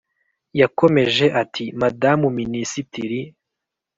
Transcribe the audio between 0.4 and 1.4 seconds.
Yakomeje